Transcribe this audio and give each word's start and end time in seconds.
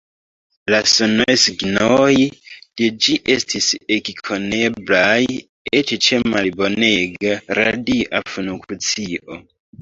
La 0.75 0.77
sonaj 0.91 1.33
signoj 1.41 2.15
de 2.81 2.89
ĝi 3.07 3.17
estas 3.33 3.67
ekkoneblaj 3.97 5.19
eĉ 5.81 5.93
ĉe 6.07 6.19
malbonega 6.33 7.37
radia 7.61 8.25
funkcio. 8.33 9.39